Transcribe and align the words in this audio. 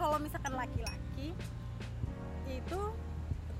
kalau 0.00 0.16
misalkan 0.16 0.56
laki-laki 0.56 1.36
itu 2.48 2.80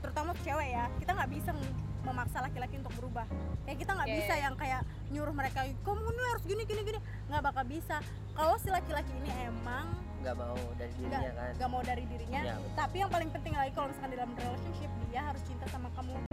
terutama 0.01 0.33
cewek 0.41 0.73
ya 0.73 0.89
kita 0.97 1.13
nggak 1.13 1.31
bisa 1.37 1.53
memaksa 2.01 2.41
laki-laki 2.41 2.81
untuk 2.81 2.97
berubah. 2.97 3.29
Kayak 3.69 3.79
kita 3.85 3.93
nggak 3.93 4.09
Oke. 4.09 4.17
bisa 4.25 4.35
yang 4.41 4.55
kayak 4.57 4.81
nyuruh 5.13 5.35
mereka 5.37 5.69
kamu 5.85 6.01
ini 6.01 6.23
harus 6.33 6.43
gini 6.49 6.63
gini 6.65 6.81
gini. 6.81 7.01
Nggak 7.29 7.43
bakal 7.45 7.65
bisa. 7.69 8.01
Kalau 8.33 8.57
si 8.57 8.73
laki-laki 8.73 9.13
ini 9.21 9.29
emang 9.45 9.85
nggak 10.21 10.37
mau 10.37 10.57
dari 10.77 10.93
dirinya 10.97 11.33
kan? 11.33 11.53
nggak 11.57 11.71
mau 11.73 11.83
dari 11.85 12.05
dirinya. 12.09 12.41
Iya, 12.45 12.55
betul. 12.57 12.77
tapi 12.77 12.97
yang 13.01 13.11
paling 13.13 13.31
penting 13.33 13.53
lagi 13.57 13.73
kalau 13.73 13.89
misalkan 13.89 14.11
dalam 14.17 14.33
relationship 14.37 14.91
dia 15.09 15.21
harus 15.25 15.43
cinta 15.45 15.65
sama 15.69 15.89
kamu 15.97 16.30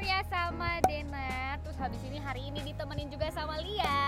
akhirnya 0.00 0.24
sama 0.32 0.80
Dena. 0.88 1.60
Terus 1.60 1.76
habis 1.76 2.00
ini 2.08 2.16
hari 2.16 2.48
ini 2.48 2.72
ditemenin 2.72 3.12
juga 3.12 3.28
sama 3.36 3.60
Lia. 3.60 4.00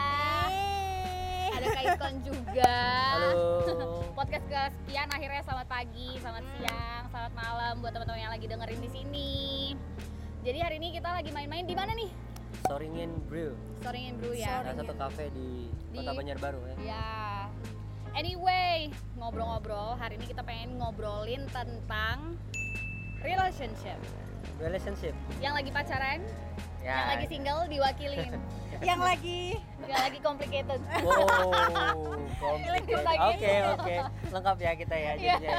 Ada 1.53 1.69
Kaiton 1.69 2.15
juga. 2.25 2.81
halo 3.13 4.01
Podcast 4.17 4.41
kesekian 4.49 5.13
akhirnya 5.13 5.45
selamat 5.45 5.69
pagi, 5.69 6.17
selamat 6.17 6.49
siang, 6.57 7.03
selamat 7.13 7.33
malam 7.37 7.85
buat 7.85 7.93
teman-teman 7.93 8.25
yang 8.25 8.33
lagi 8.33 8.49
dengerin 8.49 8.81
di 8.81 8.89
sini. 8.89 9.33
Jadi 10.41 10.59
hari 10.65 10.81
ini 10.81 10.97
kita 10.97 11.13
lagi 11.13 11.29
main-main 11.29 11.69
di 11.69 11.77
mana 11.77 11.93
nih? 11.93 12.09
Soringin 12.73 13.13
Brew 13.29 13.53
Soring 13.85 14.05
and 14.09 14.17
Brew 14.17 14.33
ya. 14.33 14.65
salah 14.65 14.73
satu 14.73 14.97
kafe 14.97 15.29
di, 15.37 15.69
Di- 15.93 16.01
kota 16.01 16.17
Banjarbaru 16.17 16.73
ya 16.73 16.75
Ya. 16.89 17.09
Anyway, 18.17 18.89
ngobrol-ngobrol. 19.21 20.01
Hari 20.01 20.17
ini 20.17 20.25
kita 20.25 20.41
pengen 20.41 20.81
ngobrolin 20.81 21.45
tentang 21.53 22.41
relationship. 23.21 24.01
Relationship 24.57 25.15
Yang 25.39 25.55
lagi 25.55 25.71
pacaran, 25.71 26.21
ya 26.79 26.91
yang 26.93 27.09
lagi 27.11 27.27
single 27.27 27.61
diwakilin. 27.67 28.33
yang 28.83 28.99
lagi 28.99 29.41
yang 29.81 30.01
lagi 30.01 30.19
complicated. 30.19 30.81
wow 31.01 32.03
complicated. 32.34 33.05
lagi. 33.05 33.29
oke 33.31 33.53
oke 33.77 33.95
lengkap 34.29 34.57
ya 34.59 34.73
kita 34.75 34.95
ya 34.95 35.12
Iya. 35.12 35.15
jadinya 35.15 35.39
ya. 35.49 35.59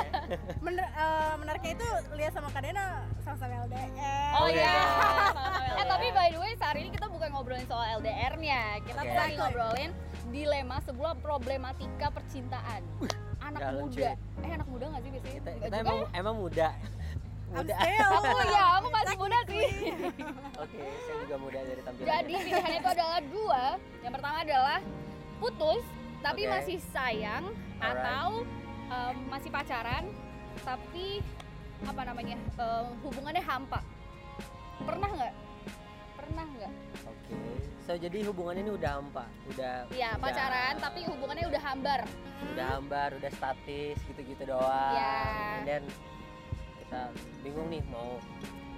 Bener, 0.59 0.85
eh, 0.85 1.33
menariknya 1.37 1.71
itu 1.73 1.87
lihat 2.13 2.31
sama 2.31 2.49
Kadena 2.49 2.85
sama-sama 3.21 3.63
LDR 3.63 4.31
Oh 4.33 4.39
Oh 4.41 4.47
iya. 4.49 4.67
iya. 4.67 4.83
eh 5.73 5.85
tapi 5.85 6.07
by 6.11 6.27
the 6.29 6.39
way 6.39 6.51
saat 6.53 6.75
ini 6.75 6.89
kita 6.89 7.07
bukan 7.07 7.31
ngobrolin 7.31 7.63
soal 7.63 7.87
LDR-nya. 7.97 8.83
Kita 8.83 8.99
tuh 8.99 9.15
lagi 9.15 9.35
ngobrolin 9.37 9.91
dilema 10.25 10.77
sebuah 10.81 11.13
problematika 11.17 12.07
percintaan. 12.09 12.81
Anak 13.39 13.61
muda. 13.77 14.11
Eh 14.41 14.51
anak 14.51 14.67
muda 14.67 14.85
gak 14.89 15.01
sih 15.01 15.11
biasanya? 15.11 15.35
kita, 15.37 15.49
Nggak 15.49 15.63
kita 15.65 15.77
emang 15.79 15.97
ya? 15.97 16.07
emang 16.13 16.35
muda 16.37 16.67
muda 17.53 17.73
Aku 17.75 18.27
ya, 18.49 18.63
aku 18.75 18.87
masih 18.89 19.15
muda 19.15 19.39
sih. 19.45 19.67
oke 20.55 20.77
saya 20.99 21.17
juga 21.21 21.35
muda 21.37 21.59
dari 21.61 21.81
tampilan 21.81 22.07
Jadi 22.07 22.33
pilihannya 22.39 22.79
itu 22.79 22.89
adalah 22.91 23.19
dua. 23.23 23.63
Yang 24.01 24.13
pertama 24.13 24.37
adalah 24.39 24.79
putus 25.37 25.83
tapi 26.19 26.41
Oke. 26.41 26.51
masih 26.51 26.77
sayang 26.89 27.45
Alright. 27.77 27.99
atau 27.99 28.27
em, 28.87 29.15
masih 29.27 29.49
pacaran 29.49 30.03
tapi 30.61 31.19
apa 31.83 32.01
namanya 32.03 32.35
em, 32.39 32.85
hubungannya 33.01 33.43
hampa. 33.43 33.79
Pernah 34.79 35.09
nggak? 35.11 35.33
Pernah 36.15 36.45
nggak? 36.49 36.73
oke 37.03 37.35
so 37.83 37.91
jadi 37.93 38.23
hubungan 38.23 38.55
ini 38.57 38.71
udah 38.71 38.95
hampa 38.95 39.27
udah 39.45 39.83
Iya 39.91 40.15
udah- 40.15 40.23
pacaran 40.23 40.73
tapi 40.79 41.03
hubungannya 41.03 41.45
udah 41.45 41.61
hambar. 41.61 41.99
udah 42.45 42.65
hambar 42.69 43.09
udah 43.13 43.27
statis 43.29 43.99
gitu-gitu 44.05 44.43
doang 44.45 44.95
Iya. 44.95 45.15
And 45.53 45.65
then 45.67 45.83
kita 46.93 47.09
bingung 47.41 47.67
nih 47.73 47.81
mau, 47.89 48.21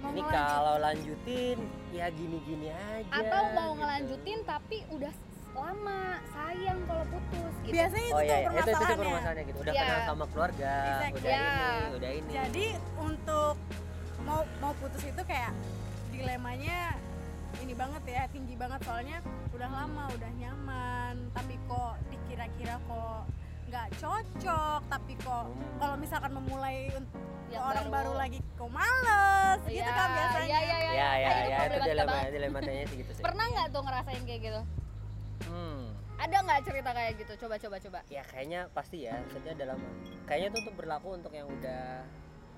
Mau 0.00 0.08
ini 0.08 0.22
kalau 0.24 0.80
lanjutin 0.80 1.58
ya 1.92 2.08
gini-gini 2.08 2.72
aja 2.72 3.12
Atau 3.12 3.42
mau 3.52 3.70
gitu. 3.70 3.80
ngelanjutin 3.84 4.38
tapi 4.40 4.76
udah 4.88 5.12
lama 5.52 6.00
sayang 6.32 6.80
kalau 6.84 7.04
putus 7.08 7.54
gitu. 7.60 7.72
biasanya 7.76 8.06
itu 8.06 8.12
oh 8.12 8.20
tuh 8.20 8.24
iya, 8.24 8.36
iya. 8.36 8.40
itu 8.40 8.48
itu 8.48 8.56
tuh 8.56 8.64
permasalahannya 8.64 8.96
permasalahannya 8.96 9.44
gitu 9.44 9.58
udah 9.60 9.72
Iya. 9.72 9.82
kenal 9.84 10.00
sama 10.02 10.24
keluarga 10.28 10.72
Exactly. 10.80 11.20
udah 11.20 11.28
Iya. 11.28 11.52
ini 11.76 11.92
udah 11.92 12.10
ini 12.10 12.30
jadi 12.32 12.66
untuk 12.98 13.54
mau 14.24 14.40
mau 14.58 14.72
putus 14.76 15.02
itu 15.04 15.22
kayak 15.22 15.52
dilemanya 16.10 16.78
ini 17.58 17.72
banget 17.72 18.02
ya 18.06 18.22
tinggi 18.28 18.54
banget 18.54 18.80
soalnya 18.80 19.16
udah 19.52 19.68
lama 19.70 20.04
udah 20.08 20.30
nyaman 20.34 21.14
tapi 21.32 21.54
kok 21.62 21.94
dikira-kira 22.08 22.76
kok 22.82 23.22
nggak 23.66 23.86
cocok 23.96 24.80
tapi 24.88 25.12
kok 25.18 25.44
Hmm. 25.48 25.76
kalau 25.76 25.96
misalkan 25.96 26.32
memulai 26.32 26.88
untuk 26.92 27.20
Yang 27.48 27.62
orang 27.62 27.86
baru. 27.86 28.10
baru. 28.10 28.12
lagi 28.16 28.38
kok 28.52 28.70
males 28.70 29.60
gitu 29.62 29.76
Iya, 29.76 29.90
kan 29.90 30.08
biasanya 30.10 30.46
Iya 30.46 30.58
iya 30.60 30.76
iya. 30.76 30.90
ya 30.90 30.90
ya 30.90 31.06
Ah, 31.06 31.12
ya 31.12 31.30
itu 31.36 31.46
problematika 31.46 31.86
dilema 31.86 32.12
banget. 32.12 32.30
dilematanya 32.32 32.82
sih 32.84 32.96
gitu 32.98 33.12
sih 33.12 33.22
Pernah 33.22 33.44
nggak 33.46 33.66
tuh 33.68 33.82
ngerasain 33.82 34.22
kayak 34.24 34.40
gitu? 34.42 34.60
hmm. 35.46 35.82
Ada 36.16 36.36
nggak 36.40 36.60
cerita 36.64 36.90
kayak 36.90 37.12
gitu? 37.18 37.32
Coba 37.38 37.54
coba 37.56 37.76
coba. 37.78 37.98
ya 38.08 38.22
kayaknya 38.24 38.60
pasti 38.70 38.96
ya 39.02 39.14
maksudnya 39.20 39.52
dalam 39.54 39.78
kayaknya 40.24 40.48
itu 40.48 40.58
untuk 40.62 40.74
berlaku 40.76 41.08
untuk 41.12 41.30
yang 41.30 41.46
udah 41.46 42.02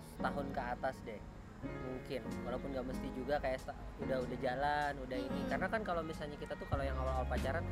setahun 0.08 0.46
ke 0.48 0.62
atas 0.62 0.96
deh 1.02 1.20
mungkin 1.58 2.22
walaupun 2.44 2.70
nggak 2.70 2.86
mesti 2.86 3.08
juga 3.12 3.34
kayak 3.36 3.58
udah 3.98 4.18
udah 4.20 4.38
jalan 4.38 4.92
udah 5.00 5.18
ini 5.18 5.40
karena 5.44 5.66
kan 5.66 5.82
kalau 5.82 6.00
misalnya 6.00 6.38
kita 6.38 6.54
tuh 6.54 6.64
kalau 6.64 6.80
yang 6.80 6.94
awal-awal 6.94 7.26
pacaran 7.26 7.66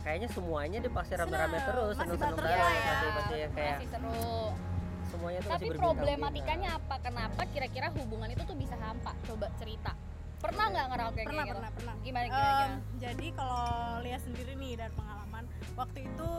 kayaknya 0.00 0.28
semuanya 0.28 0.78
deh 0.78 0.92
pasti 0.92 1.16
rame-rame 1.16 1.56
terus 1.58 1.96
seneng-seneng 1.96 2.36
bareng 2.36 2.52
ya. 2.52 2.84
pasti 2.84 3.06
pasti 3.10 3.34
yang 3.38 3.52
kayak 3.54 3.76
Masih 3.78 3.90
seru. 3.90 4.52
Semuanya 5.14 5.38
tuh 5.40 5.50
Tapi 5.54 5.66
problematikanya 5.72 6.68
apa? 6.74 6.94
Kenapa 6.98 7.42
kira-kira 7.48 7.86
hubungan 7.94 8.28
itu 8.28 8.42
tuh 8.42 8.56
bisa 8.56 8.74
hampa? 8.76 9.14
Coba 9.24 9.46
cerita. 9.56 9.94
Pernah 10.36 10.64
nggak 10.68 10.86
ngerasain 10.90 11.14
kayak 11.16 11.24
pernah 11.24 11.44
gitu? 11.44 11.52
pernah 11.54 11.70
pernah 11.72 11.94
Gimana 11.96 12.20
Em, 12.20 12.28
gimana? 12.28 12.52
gimana? 12.52 12.76
jadi 13.00 13.26
kalau 13.32 13.64
lihat 14.02 14.20
sendiri 14.20 14.52
nih 14.54 14.72
dari 14.76 14.92
pengalaman 14.92 15.44
waktu 15.72 15.98
itu 16.04 16.30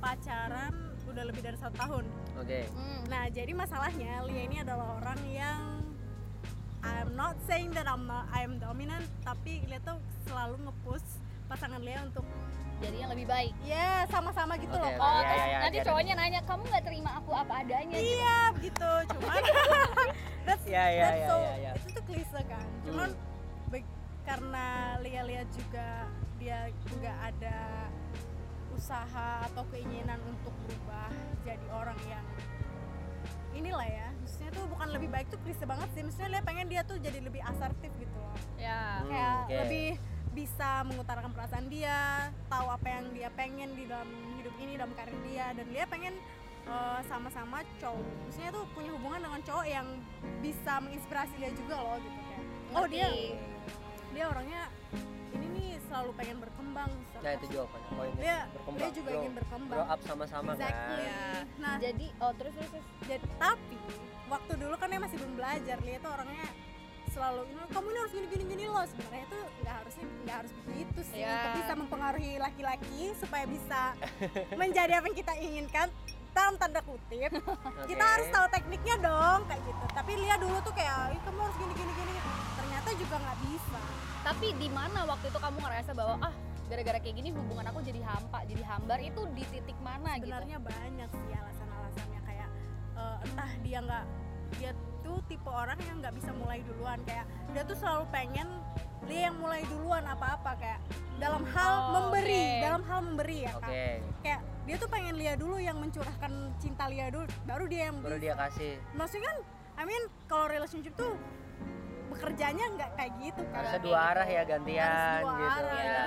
pacaran 0.00 0.72
udah 1.04 1.24
lebih 1.26 1.42
dari 1.42 1.58
satu 1.58 1.76
tahun 1.76 2.04
oke 2.38 2.60
Hmm. 2.70 3.00
Nah, 3.06 3.24
jadi 3.28 3.52
masalahnya 3.52 4.24
Lia 4.24 4.42
ini 4.46 4.56
adalah 4.58 4.96
orang 4.96 5.20
yang 5.28 5.60
I'm 6.80 7.12
not 7.12 7.36
saying 7.44 7.76
that 7.76 7.84
I'm 7.84 8.08
not 8.08 8.32
I'm 8.32 8.56
dominant, 8.56 9.04
tapi 9.20 9.60
Lia 9.68 9.76
tuh 9.82 10.00
selalu 10.24 10.56
nge-push 10.64 11.04
pasangan 11.44 11.84
Lia 11.84 12.00
untuk 12.00 12.24
Jadi 12.80 12.96
yang 12.96 13.10
lebih 13.12 13.26
baik. 13.26 13.52
ya 13.60 14.08
sama-sama 14.08 14.56
gitu 14.56 14.72
Oke, 14.72 14.80
loh. 14.80 14.92
Oh, 14.96 15.12
Iya, 15.12 15.28
terus 15.28 15.44
iya, 15.44 15.58
nanti 15.60 15.76
iya. 15.76 15.84
cowoknya 15.84 16.14
nanya, 16.16 16.40
kamu 16.42 16.62
nggak 16.64 16.84
terima 16.84 17.10
aku 17.14 17.30
apa 17.30 17.54
adanya? 17.60 17.92
gitu. 17.94 18.08
Iya, 18.16 18.36
begitu. 18.52 18.90
Cuman 19.10 19.40
that's, 20.48 20.64
Iya, 20.64 20.84
iya, 20.86 21.02
that's 21.02 21.16
iya, 21.16 21.28
so 21.28 21.36
iya, 21.36 21.54
iya. 21.56 21.70
itu 21.76 21.88
tuh 21.92 22.04
klise 22.04 22.40
kan. 22.42 22.66
Cuman 22.82 23.08
be- 23.68 23.90
karena 24.20 24.66
Lia 24.98 25.22
lihat 25.24 25.48
juga 25.50 25.88
dia 26.36 26.58
nggak 26.72 27.18
ada 27.28 27.58
usaha 28.70 29.44
atau 29.44 29.60
keinginan 29.68 30.16
untuk 30.24 30.54
berubah 30.64 31.12
jadi 31.42 31.66
orang 31.68 32.00
yang 32.06 32.24
inilah 33.52 33.84
ya 33.84 34.08
maksudnya 34.16 34.50
tuh 34.50 34.64
bukan 34.70 34.88
lebih 34.88 35.08
baik 35.10 35.26
tuh 35.28 35.36
klise 35.42 35.66
banget 35.66 35.88
sih 35.92 36.00
maksudnya 36.00 36.30
dia 36.32 36.42
pengen 36.42 36.64
dia 36.64 36.80
tuh 36.80 36.96
jadi 36.96 37.18
lebih 37.20 37.42
asertif 37.42 37.92
gitu 37.92 38.16
loh 38.16 38.32
Ya. 38.56 39.00
Hmm, 39.00 39.10
kayak 39.10 39.34
oke. 39.42 39.56
lebih 39.58 39.88
bisa 40.30 40.86
mengutarakan 40.86 41.34
perasaan 41.34 41.66
dia 41.66 42.30
tahu 42.46 42.70
apa 42.70 42.86
yang 42.86 43.04
dia 43.10 43.28
pengen 43.34 43.74
di 43.74 43.84
dalam 43.90 44.06
hidup 44.38 44.54
ini 44.62 44.78
dalam 44.78 44.94
karir 44.94 45.18
dia 45.26 45.50
dan 45.52 45.66
dia 45.70 45.84
pengen 45.90 46.14
eh, 46.70 47.00
sama-sama 47.10 47.66
cowok. 47.82 48.06
Maksudnya 48.30 48.50
tuh 48.54 48.64
punya 48.72 48.90
hubungan 48.94 49.20
dengan 49.26 49.40
cowok 49.42 49.66
yang 49.66 49.86
bisa 50.38 50.78
menginspirasi 50.78 51.34
dia 51.38 51.50
juga 51.54 51.76
loh 51.82 51.98
gitu 51.98 52.18
kayak. 52.18 52.44
Oh 52.78 52.86
dia 52.86 53.08
dia 54.10 54.24
orangnya 54.26 54.62
ini 55.34 55.46
nih 55.54 55.68
selalu 55.86 56.10
pengen 56.18 56.38
berkembang 56.42 56.90
nah 57.20 57.30
itu 57.36 57.46
jawabannya 57.52 57.90
poinnya 57.94 58.22
dia 58.22 58.38
berkembang. 58.56 58.80
dia 58.80 58.90
juga 58.96 59.10
grow, 59.10 59.20
ingin 59.20 59.34
berkembang. 59.36 59.76
Grow 59.76 59.86
up 59.86 60.00
sama-sama 60.08 60.50
exactly. 60.56 61.06
Kan 61.06 61.44
nah 61.60 61.74
Jadi, 61.78 62.06
oh 62.18 62.32
terus 62.34 62.52
terus. 62.56 62.70
terus. 62.72 62.86
jadi 63.06 63.26
tapi 63.36 63.78
waktu 64.30 64.52
dulu 64.56 64.74
kan 64.78 64.88
dia 64.88 65.00
masih 65.02 65.16
belum 65.20 65.34
belajar. 65.36 65.76
Dia 65.82 65.96
tuh 66.00 66.10
orangnya 66.10 66.46
selalu 67.10 67.40
"Ini, 67.44 67.62
kamu 67.68 67.86
ini 67.86 67.98
harus 67.98 68.12
gini 68.12 68.26
gini 68.28 68.44
gini 68.46 68.64
loh 68.66 68.84
sebenarnya 68.86 69.24
itu 69.24 69.38
nggak 69.60 69.74
harusnya 69.76 70.06
nggak 70.22 70.36
harus 70.38 70.52
begitu 70.62 71.00
sih 71.04 71.20
Ya. 71.20 71.30
untuk 71.34 71.50
bisa 71.58 71.72
mempengaruhi 71.74 72.30
laki-laki 72.38 73.00
supaya 73.18 73.44
bisa 73.44 73.80
menjadi 74.54 74.92
apa 74.96 75.04
yang 75.06 75.18
kita 75.18 75.32
inginkan 75.36 75.86
dalam 76.30 76.54
tanda 76.54 76.80
kutip 76.80 77.30
kita 77.90 77.98
Oke. 77.98 78.12
harus 78.14 78.28
tahu 78.30 78.46
tekniknya 78.48 78.96
dong 79.02 79.40
kayak 79.44 79.62
gitu 79.66 79.84
tapi 79.90 80.12
Lia 80.16 80.36
dulu 80.38 80.56
tuh 80.62 80.70
kayak 80.70 81.10
"Ih, 81.10 81.20
kamu 81.20 81.38
harus 81.40 81.56
gini 81.58 81.72
gini 81.74 81.92
gini 81.92 82.12
ternyata 82.54 82.88
juga 82.94 83.16
nggak 83.18 83.38
bisa 83.44 83.80
Tapi 84.20 84.46
di 84.52 84.68
mana 84.68 85.08
waktu 85.08 85.32
itu 85.32 85.38
kamu 85.40 85.58
ngerasa 85.58 85.90
bahwa 85.96 86.14
ah 86.20 86.34
gara-gara 86.68 87.00
kayak 87.00 87.16
gini 87.16 87.32
hubungan 87.32 87.66
aku 87.66 87.80
jadi 87.82 87.98
hampa, 88.04 88.44
jadi 88.46 88.62
hambar 88.62 89.00
itu 89.00 89.26
di 89.32 89.42
titik 89.48 89.74
mana 89.80 90.20
gitu? 90.20 90.28
sebenarnya 90.30 90.58
banyak 90.60 91.08
sih 91.10 91.32
alasan-alasannya 91.34 92.20
kayak 92.22 92.48
eh, 92.94 93.16
entah 93.26 93.50
dia 93.64 93.78
nggak 93.80 94.04
dia 94.54 94.70
tuh 95.10 95.18
tipe 95.26 95.50
orang 95.50 95.74
yang 95.82 95.98
nggak 95.98 96.14
bisa 96.14 96.30
mulai 96.32 96.62
duluan 96.62 96.98
kayak 97.02 97.26
dia 97.50 97.62
tuh 97.64 97.74
selalu 97.74 98.04
pengen 98.08 98.46
dia 99.04 99.26
yang 99.26 99.36
mulai 99.36 99.66
duluan 99.66 100.06
apa-apa 100.06 100.54
kayak 100.56 100.78
dalam 101.18 101.42
hal 101.44 101.72
Oh, 101.72 101.86
memberi 101.98 102.38
oke. 102.38 102.62
dalam 102.62 102.82
hal 102.84 102.98
memberi 103.02 103.38
ya 103.42 103.52
kan 103.56 103.70
kayak 104.22 104.40
dia 104.62 104.76
tuh 104.76 104.88
pengen 104.88 105.14
Lia 105.16 105.34
dulu 105.34 105.56
yang 105.58 105.76
mencurahkan 105.76 106.30
cinta 106.56 106.86
Lia 106.86 107.10
dulu 107.10 107.26
baru 107.42 107.64
dia 107.66 107.90
yang 107.90 107.98
baru 107.98 108.14
bisa. 108.14 108.22
dia 108.22 108.34
kasih 108.38 108.72
maksudnya 108.94 109.26
kan 109.26 109.38
I 109.74 109.84
mean 109.84 110.02
kalau 110.24 110.46
relationship 110.46 110.94
tuh 110.94 111.18
bekerjanya 112.08 112.64
nggak 112.70 112.90
kayak 112.94 113.12
gitu 113.20 113.42
kan 113.48 113.56
harusnya 113.60 113.80
dua 113.82 113.98
arah 114.08 114.28
ya 114.28 114.42
gantian 114.44 114.86
Harus 114.86 115.26
dua 115.26 115.38
gitu 115.40 115.60
arah. 115.60 115.80
ya. 115.80 116.06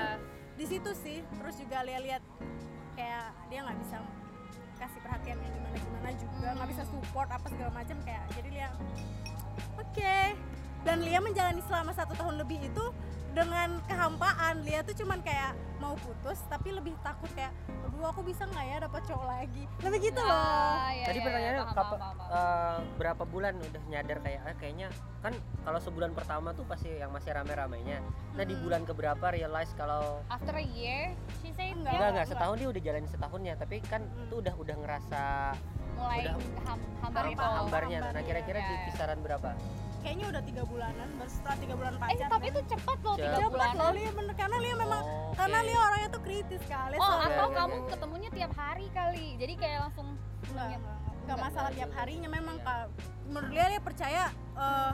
di 0.53 0.65
situ 0.65 0.91
sih 0.95 1.17
terus 1.33 1.55
juga 1.57 1.77
lihat-lihat 1.81 2.23
kayak 2.94 3.25
dia 3.47 3.59
nggak 3.61 3.77
bisa 3.79 3.97
kasih 4.83 5.00
perhatian 5.00 5.38
yang 5.39 5.53
gimana 5.56 5.77
gimana 5.80 6.09
juga. 6.19 6.47
Nggak 6.59 6.69
bisa 6.75 6.83
support 6.91 7.30
apa 7.31 7.47
segala 7.47 7.71
macam 7.71 7.97
kayak 8.03 8.24
jadi 8.35 8.50
Lia 8.51 8.69
oke. 9.80 10.18
Dan 10.83 10.97
Lia 11.00 11.19
menjalani 11.24 11.62
selama 11.63 11.91
satu 11.95 12.13
tahun 12.19 12.35
lebih 12.44 12.59
itu 12.68 12.85
dengan 13.33 13.81
kehampaan 13.83 14.62
Lia 14.62 14.81
tuh 14.81 14.95
cuman 14.95 15.19
kayak 15.19 15.51
mau 15.77 15.97
putus 16.00 16.39
tapi 16.47 16.69
lebih 16.69 16.94
takut 17.01 17.27
kayak 17.33 17.51
aduh 17.83 18.06
aku 18.07 18.21
bisa 18.21 18.45
nggak 18.45 18.63
ya 18.63 18.77
dapat 18.80 19.01
cowok 19.03 19.25
lagi 19.27 19.63
lebih 19.81 20.00
gitu 20.03 20.21
loh 20.21 20.31
Ah, 20.33 20.89
iya, 20.91 21.06
Tadi 21.06 21.18
iya, 21.18 21.25
pertanyaannya 21.25 21.63
paham, 21.63 21.75
kapa- 21.75 21.97
paham, 21.97 22.15
paham. 22.15 22.31
eh, 22.31 22.77
berapa 22.95 23.24
bulan 23.25 23.53
udah 23.59 23.81
nyadar 23.85 24.18
kayak 24.21 24.39
ah, 24.44 24.56
kayaknya 24.56 24.88
kan 25.19 25.33
kalau 25.62 25.80
sebulan 25.80 26.12
pertama 26.12 26.50
tuh 26.51 26.63
pasti 26.63 26.89
yang 26.91 27.09
masih 27.09 27.31
rame-ramenya. 27.31 28.00
Nah 28.33 28.44
di 28.44 28.53
Hmm. 28.53 28.63
bulan 28.63 28.81
keberapa 28.83 29.25
realize 29.30 29.71
kalau 29.74 30.21
after 30.27 30.53
a 30.53 30.65
year 30.69 31.12
she 31.41 31.50
said 31.51 31.74
Enggak. 31.74 31.89
dia 31.89 31.97
enggak 31.97 32.12
enggak 32.13 32.27
setahun 32.29 32.56
dia 32.56 32.69
udah 32.69 32.81
jalanin 32.83 33.09
setahunnya 33.09 33.53
tapi 33.56 33.75
kan 33.81 34.01
Hmm. 34.03 34.24
itu 34.24 34.36
udah 34.38 34.53
udah 34.53 34.75
ngerasa 34.77 35.21
mulai 35.94 36.19
udah 36.21 36.33
ham, 36.63 36.79
hambar 37.01 37.21
Hampa, 37.21 37.31
itu 37.31 37.41
hampa. 37.41 37.59
hambarnya. 37.59 38.00
Nah 38.09 38.24
kira-kira 38.24 38.59
di 38.62 38.74
ya. 38.74 38.83
kisaran 38.88 39.19
berapa? 39.19 39.51
kayaknya 40.03 40.27
udah 40.29 40.44
tiga 40.44 40.63
bulanan 40.65 41.07
baru 41.15 41.31
setelah 41.31 41.57
tiga 41.57 41.74
bulan 41.79 41.94
eh 41.94 42.00
pacaran 42.03 42.27
tapi 42.27 42.45
itu 42.51 42.62
cepat 42.68 42.92
loh 43.15 43.21
tiga 43.24 43.48
bulan 43.48 43.69
loh 43.74 43.92
Lia 43.92 44.12
bener 44.12 44.33
karena 44.36 44.57
Lia 44.60 44.75
memang 44.75 45.01
Oh, 45.04 45.36
karena. 45.36 45.60
Lia 45.62 45.80
orangnya 45.81 46.10
tuh 46.10 46.21
kritis 46.21 46.63
kali 46.63 46.95
oh 46.95 47.01
soalnya. 47.04 47.25
atau 47.27 47.45
iya, 47.45 47.56
kamu 47.56 47.74
iya. 47.75 47.89
ketemunya 47.89 48.30
tiap 48.30 48.51
hari 48.54 48.86
kali 48.89 49.25
jadi 49.36 49.54
kayak 49.56 49.80
langsung 49.81 50.07
Enggak, 51.24 51.38
masalah 51.39 51.71
tiap 51.71 51.92
harinya 51.94 52.30
memang 52.30 52.56
Iya. 52.56 52.65
Kak. 52.68 52.86
menurut 53.25 53.48
dia 53.50 53.65
dia 53.68 53.81
percaya 53.81 54.24
eh, 54.54 54.92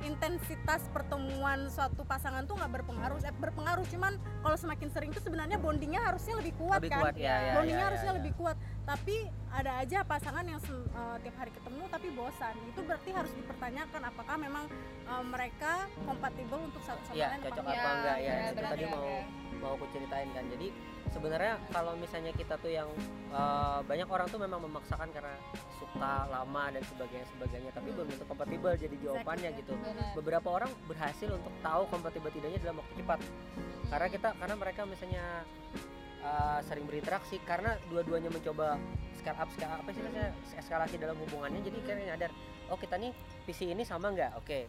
intensitas 0.00 0.80
pertemuan 0.90 1.68
suatu 1.68 2.02
pasangan 2.02 2.48
tuh 2.48 2.56
nggak 2.56 2.72
berpengaruh 2.80 3.18
eh, 3.20 3.34
berpengaruh 3.36 3.84
cuman 3.88 4.16
kalau 4.40 4.56
semakin 4.56 4.88
sering 4.88 5.10
tuh 5.12 5.20
sebenarnya 5.20 5.60
bondingnya 5.60 6.00
harusnya 6.00 6.40
lebih 6.40 6.56
kuat 6.56 6.80
Lebih 6.80 6.90
kan 6.92 7.00
kuat, 7.04 7.14
ya, 7.20 7.34
ya, 7.36 7.52
bondingnya 7.60 7.84
ya, 7.84 7.88
harusnya 7.92 8.12
ya, 8.12 8.18
lebih 8.18 8.32
kuat 8.36 8.56
tapi 8.88 9.16
ada 9.50 9.72
aja 9.78 9.98
pasangan 10.02 10.44
yang 10.46 10.60
eh, 10.62 11.16
tiap 11.20 11.36
hari 11.36 11.52
ketemu 11.52 11.82
tapi 11.90 12.08
bosan 12.10 12.54
itu 12.64 12.80
berarti 12.80 13.10
harus 13.12 13.32
dipertanyakan 13.36 14.00
apakah 14.08 14.36
memang 14.40 14.64
eh, 15.04 15.24
mereka 15.26 15.72
kompatibel 16.04 16.58
untuk 16.64 16.82
satu 16.82 17.00
sama 17.04 17.16
Iya, 17.16 17.28
lain 17.36 17.42
cocok 17.44 17.64
apa 17.64 17.90
enggak 17.92 18.18
ya? 18.18 18.32
benar, 18.32 18.40
Itu 18.40 18.56
benar, 18.56 18.70
tadi 18.72 18.84
benar, 18.84 18.94
mau 18.96 19.04
benar. 19.04 19.58
mau 19.60 19.70
aku 19.76 19.86
ceritain 19.92 20.28
kan. 20.32 20.44
Jadi 20.48 20.68
sebenarnya 21.10 21.58
kalau 21.68 21.92
misalnya 21.94 22.32
kita 22.32 22.54
tuh 22.56 22.70
yang 22.70 22.88
eh, 23.30 23.80
banyak 23.84 24.06
orang 24.06 24.26
tuh 24.26 24.38
memang 24.38 24.60
memaksakan 24.62 25.10
karena 25.10 25.34
suka 25.76 26.26
lama 26.26 26.64
dan 26.70 26.82
sebagainya 26.84 27.26
sebagainya, 27.28 27.70
tapi 27.70 27.88
Hmm. 27.88 27.96
belum 27.96 28.08
tentu 28.10 28.24
kompatibel 28.26 28.72
jadi 28.74 28.96
jawabannya 28.96 29.48
Exactly. 29.50 29.60
gitu. 29.64 29.72
Benar. 29.76 30.10
Beberapa 30.14 30.48
orang 30.52 30.70
berhasil 30.84 31.28
untuk 31.28 31.52
tahu 31.60 31.82
kompatibel 31.88 32.30
tidaknya 32.30 32.58
dalam 32.60 32.76
waktu 32.78 32.94
cepat. 32.96 33.18
Karena 33.86 34.08
kita 34.08 34.28
karena 34.34 34.54
mereka 34.56 34.80
misalnya 34.84 35.24
eh, 36.20 36.60
sering 36.62 36.84
berinteraksi 36.84 37.40
karena 37.42 37.80
dua-duanya 37.88 38.28
mencoba 38.28 38.76
scale 39.16 39.36
up 39.36 39.48
scale 39.50 39.72
up 39.72 39.80
apa 39.80 39.90
sih 39.90 40.00
namanya 40.00 40.28
eskalasi 40.52 40.96
dalam 40.96 41.16
hubungannya 41.18 41.60
jadi 41.60 41.78
kayaknya 41.80 42.04
nyadar 42.12 42.30
oh 42.68 42.76
kita 42.76 42.96
nih 42.96 43.08
visi 43.42 43.68
ini 43.68 43.80
sama 43.82 44.12
nggak 44.12 44.36
oke 44.36 44.60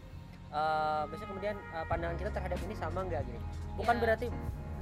Eh 0.52 1.04
biasanya 1.08 1.28
kemudian 1.28 1.56
eh, 1.56 1.86
pandangan 1.86 2.16
kita 2.18 2.32
terhadap 2.32 2.60
ini 2.62 2.76
sama 2.76 3.04
nggak 3.04 3.24
gini 3.24 3.40
bukan 3.76 3.96
Ya. 3.96 4.00
berarti 4.00 4.28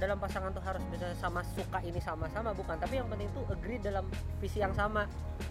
dalam 0.00 0.16
pasangan 0.16 0.48
tuh 0.50 0.64
harus 0.64 0.80
bisa 0.88 1.12
sama 1.14 1.44
suka 1.46 1.78
ini 1.80 2.00
sama-sama 2.00 2.50
bukan? 2.50 2.74
Tapi 2.74 2.96
yang 2.96 3.06
penting 3.06 3.28
tuh 3.30 3.44
agree 3.46 3.76
dalam 3.76 4.08
visi 4.40 4.58
yang 4.58 4.72
sama. 4.72 5.04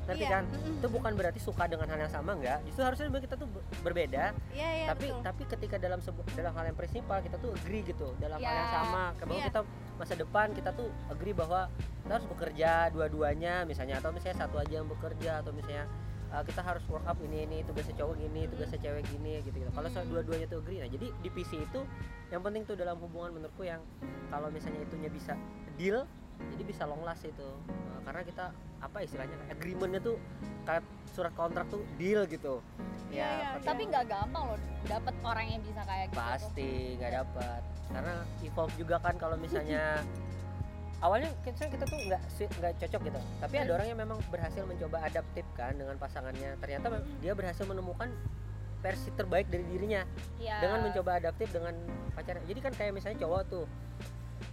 Ngerti 0.05 0.21
Iya, 0.21 0.29
kan? 0.31 0.43
Mm-mm. 0.45 0.77
itu 0.77 0.87
bukan 0.87 1.11
berarti 1.13 1.39
suka 1.39 1.63
dengan 1.65 1.85
hal 1.85 1.99
yang 1.99 2.09
sama 2.09 2.33
nggak 2.33 2.61
justru 2.63 2.81
harusnya 2.83 3.09
kita 3.15 3.35
tuh 3.35 3.47
ber- 3.47 3.65
berbeda. 3.83 4.23
Iya 4.49 4.69
iya 4.75 4.85
tapi 4.87 5.05
betul. 5.07 5.21
tapi 5.21 5.43
ketika 5.47 5.75
dalam 5.77 5.99
sebu- 5.99 6.25
dalam 6.33 6.49
hal 6.51 6.65
yang 6.65 6.77
prinsipal 6.77 7.17
kita 7.19 7.37
tuh 7.37 7.53
agree 7.55 7.81
gitu 7.83 8.13
dalam 8.17 8.37
hal 8.37 8.43
Ya, 8.43 8.57
yang 8.59 8.71
sama. 8.75 9.03
Ke 9.13 9.23
bahwa 9.23 9.39
iya. 9.39 9.47
kita 9.47 9.59
masa 9.95 10.13
depan 10.15 10.47
kita 10.51 10.69
tuh 10.73 10.89
agree 11.07 11.33
bahwa 11.33 11.69
kita 12.01 12.11
harus 12.11 12.27
bekerja 12.27 12.71
dua-duanya 12.89 13.53
misalnya. 13.63 13.97
Atau 13.97 14.09
misalnya 14.09 14.37
satu 14.39 14.57
aja 14.57 14.73
yang 14.75 14.87
bekerja 14.87 15.31
atau 15.39 15.53
misalnya 15.53 15.85
uh, 16.33 16.43
kita 16.45 16.61
harus 16.61 16.83
work 16.89 17.05
up 17.05 17.17
ini 17.25 17.45
ini 17.45 17.57
tugasnya 17.65 17.95
cowok 17.97 18.15
gini 18.17 18.41
tugasnya 18.49 18.79
cewek 18.81 19.03
gini 19.09 19.41
gitu 19.45 19.55
gitu. 19.61 19.71
Kalau 19.73 19.89
dua-duanya 19.89 20.47
tuh 20.49 20.61
agree. 20.61 20.79
Nah 20.81 20.89
jadi 20.89 21.07
di 21.09 21.29
PC 21.29 21.51
itu 21.65 21.81
yang 22.29 22.41
penting 22.45 22.63
tuh 22.65 22.77
dalam 22.77 22.97
hubungan 23.01 23.33
menurutku 23.33 23.65
yang 23.65 23.81
kalau 24.29 24.53
misalnya 24.53 24.85
itunya 24.85 25.09
bisa 25.09 25.33
deal 25.77 26.05
jadi 26.55 26.63
bisa 26.63 26.83
long 26.85 27.01
last 27.03 27.25
itu. 27.25 27.49
Uh, 27.69 27.99
karena 28.05 28.21
kita 28.23 28.45
apa 28.79 28.97
istilahnya 29.03 29.35
agreementnya 29.51 29.99
tuh 29.99 30.15
kayak 30.63 30.85
surat 31.11 31.33
kontrak 31.35 31.67
tuh 31.67 31.83
deal 31.99 32.23
gitu. 32.29 32.63
Iya, 33.09 33.25
iya, 33.25 33.49
pada- 33.57 33.73
tapi 33.73 33.81
nggak 33.89 34.05
gampang 34.05 34.43
loh 34.53 34.59
dapet 34.85 35.13
orang 35.25 35.45
yang 35.49 35.61
bisa 35.65 35.81
kayak 35.81 36.07
gitu. 36.13 36.21
Pasti 36.21 36.69
nggak 37.01 37.11
dapat 37.25 37.61
karena 37.89 38.15
evolve 38.45 38.75
juga 38.77 38.95
kan 39.01 39.17
kalau 39.17 39.33
misalnya 39.41 39.81
awalnya 40.99 41.29
kita 41.47 41.67
kita 41.71 41.85
tuh 41.87 41.99
nggak 42.07 42.21
nggak 42.59 42.73
cocok 42.85 43.01
gitu. 43.07 43.19
Tapi 43.39 43.55
ada 43.59 43.71
orang 43.79 43.87
yang 43.87 43.99
memang 43.99 44.17
berhasil 44.27 44.63
mencoba 44.67 44.97
adaptif 45.03 45.45
kan 45.55 45.73
dengan 45.75 45.95
pasangannya. 45.95 46.59
Ternyata 46.59 46.87
mem- 46.91 47.07
dia 47.23 47.33
berhasil 47.35 47.63
menemukan 47.63 48.09
versi 48.79 49.11
terbaik 49.15 49.51
dari 49.51 49.65
dirinya. 49.67 50.03
Ya. 50.39 50.63
dengan 50.63 50.87
mencoba 50.87 51.19
adaptif 51.19 51.47
dengan 51.51 51.75
pacarnya. 52.15 52.43
Jadi 52.47 52.59
kan 52.63 52.73
kayak 52.75 52.91
misalnya 52.95 53.17
cowok 53.23 53.41
tuh 53.47 53.65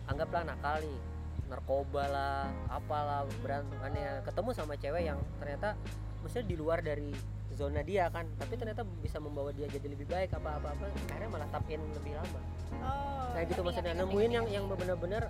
anggaplah 0.07 0.43
nakal 0.47 0.79
nih 0.83 0.99
narkoba 1.47 2.05
lah 2.11 2.51
apalah 2.67 3.23
berantem 3.39 3.79
aneh 3.79 4.03
ketemu 4.27 4.51
sama 4.51 4.75
cewek 4.75 5.07
yang 5.07 5.19
ternyata 5.39 5.79
maksudnya 6.19 6.47
di 6.51 6.57
luar 6.59 6.83
dari 6.83 7.15
zona 7.55 7.83
dia 7.87 8.11
kan. 8.11 8.27
Tapi 8.39 8.55
ternyata 8.59 8.83
bisa 9.03 9.19
membawa 9.23 9.55
dia 9.55 9.67
jadi 9.71 9.87
lebih 9.91 10.07
baik 10.11 10.35
apa 10.35 10.59
apa 10.63 10.75
apa. 10.75 10.85
Akhirnya 11.11 11.31
malah 11.31 11.49
tap 11.51 11.67
in 11.71 11.83
lebih 11.95 12.15
lama. 12.19 12.41
Oh 12.83 13.17
kayak 13.37 13.53
gitu 13.53 13.61
maksudnya. 13.61 13.93
ngerti, 13.93 14.09
nemuin 14.09 14.31
yang 14.33 14.47
yang 14.49 14.65
benar-benar 14.65 15.23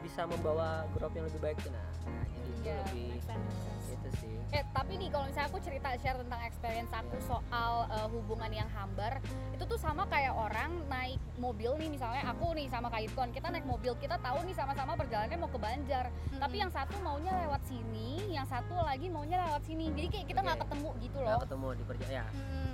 bisa 0.00 0.22
membawa 0.24 0.68
grup 0.90 1.12
yang 1.12 1.24
lebih 1.24 1.40
baik 1.40 1.56
tuh 1.60 1.70
nah, 1.70 1.84
nah 2.04 2.24
jadi 2.26 2.48
itu 2.50 2.60
Iya, 2.60 2.76
lebih 2.82 3.08
sense, 3.20 3.54
sense. 3.56 3.88
itu 3.90 4.10
sih 4.18 4.34
Eh 4.50 4.66
tapi 4.68 4.98
nih 4.98 5.08
kalau 5.08 5.24
misalnya 5.24 5.46
aku 5.46 5.62
cerita 5.62 5.88
share 5.94 6.18
tentang 6.18 6.42
experience 6.42 6.90
aku 6.90 7.14
Iya. 7.14 7.24
soal 7.24 7.72
uh, 7.86 8.08
hubungan 8.10 8.50
yang 8.50 8.66
hambar 8.68 9.22
itu 9.54 9.62
tuh 9.62 9.78
sama 9.78 10.02
kayak 10.06 10.34
orang 10.34 10.74
naik 10.86 11.22
mobil 11.36 11.78
nih 11.78 11.86
misalnya 11.88 12.26
aku 12.26 12.50
nih 12.52 12.66
sama 12.66 12.90
Kak 12.90 13.06
Itkon 13.06 13.30
kita 13.30 13.48
naik 13.48 13.62
mobil 13.62 13.94
kita 13.96 14.18
tahu 14.18 14.42
nih 14.42 14.52
sama-sama 14.52 14.92
perjalanannya 14.94 15.38
mau 15.38 15.46
ke 15.46 15.56
Banjar 15.56 16.10
tapi 16.32 16.50
Mm-mm. 16.50 16.62
yang 16.66 16.70
satu 16.70 16.98
maunya 16.98 17.32
lewat 17.38 17.62
sini 17.62 18.10
yang 18.28 18.44
satu 18.44 18.74
lagi 18.74 19.06
maunya 19.06 19.38
lewat 19.38 19.62
sini 19.62 19.94
jadi 19.94 20.06
kayak 20.10 20.26
kita 20.26 20.40
nggak 20.42 20.58
Oke. 20.58 20.64
ketemu 20.66 20.88
gitu 20.98 21.18
loh 21.20 21.38
ketemu 21.40 21.66
di 21.70 21.84
perjalanan 21.86 22.16
ya 22.16 22.26
Mm. 22.30 22.69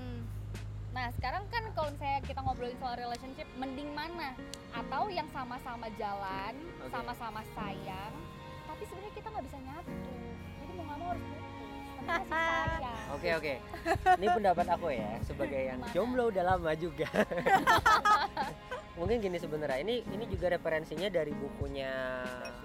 Nah 0.97 1.13
sekarang 1.13 1.45
kan 1.53 1.61
kalau 1.77 1.93
misalnya 1.93 2.25
kita 2.25 2.41
ngobrolin 2.41 2.79
soal 2.81 2.97
relationship 2.97 3.45
mending 3.61 3.93
mana 3.93 4.33
atau 4.73 5.13
yang 5.13 5.29
sama-sama 5.29 5.93
jalan 6.01 6.57
Oke. 6.81 6.89
sama-sama 6.89 7.45
sayang 7.53 8.13
tapi 8.65 8.83
sebenarnya 8.89 9.13
kita 9.13 9.29
nggak 9.29 9.45
bisa 9.45 9.59
nyatu 9.61 9.93
jadi 10.57 10.73
mau 10.73 10.85
nggak 10.89 10.97
mau 10.97 11.09
harus 11.13 11.25
putus 11.29 11.53
tapi 11.53 12.09
masih 12.09 12.33
sayang 12.49 12.97
Oke 13.17 13.33
oke. 13.33 13.55
Ini 14.19 14.27
pendapat 14.29 14.67
aku 14.77 14.93
ya 14.93 15.17
sebagai 15.25 15.57
yang 15.57 15.79
Gimana? 15.81 15.95
jomblo 15.95 16.25
udah 16.29 16.45
lama 16.45 16.73
juga. 16.77 17.09
Mungkin 18.99 19.25
gini 19.25 19.39
sebenarnya 19.41 19.79
ini 19.81 20.05
ini 20.11 20.25
juga 20.29 20.53
referensinya 20.53 21.09
dari 21.09 21.33
bukunya 21.33 21.93